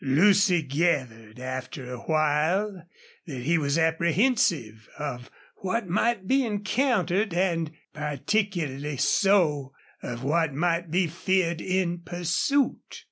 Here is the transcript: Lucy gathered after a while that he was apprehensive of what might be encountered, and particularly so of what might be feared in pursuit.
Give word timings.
Lucy 0.03 0.63
gathered 0.63 1.39
after 1.39 1.91
a 1.93 1.99
while 1.99 2.87
that 3.27 3.43
he 3.43 3.55
was 3.59 3.77
apprehensive 3.77 4.89
of 4.97 5.29
what 5.57 5.87
might 5.87 6.25
be 6.25 6.43
encountered, 6.43 7.35
and 7.35 7.69
particularly 7.93 8.97
so 8.97 9.71
of 10.01 10.23
what 10.23 10.55
might 10.55 10.89
be 10.89 11.05
feared 11.05 11.61
in 11.61 11.99
pursuit. 11.99 12.99